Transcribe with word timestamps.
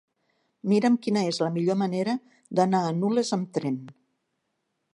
Mira'm 0.71 0.95
quina 1.07 1.21
és 1.31 1.39
la 1.43 1.49
millor 1.57 1.77
manera 1.81 2.15
d'anar 2.61 2.81
a 2.87 2.95
Nules 3.03 3.31
amb 3.37 3.53
tren. 3.59 3.77